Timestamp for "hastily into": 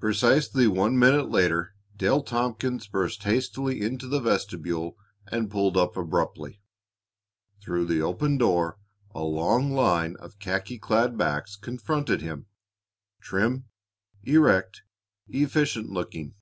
3.24-4.08